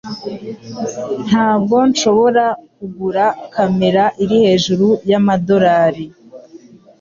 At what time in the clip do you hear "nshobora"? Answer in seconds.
1.89-2.45